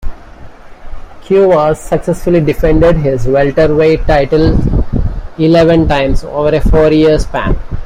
Cuevas 1.27 1.79
successfully 1.79 2.41
defended 2.41 2.97
his 2.97 3.27
welterweight 3.27 4.03
title 4.07 4.57
eleven 5.37 5.87
times 5.87 6.23
over 6.23 6.55
a 6.55 6.59
four-year 6.59 7.19
span. 7.19 7.55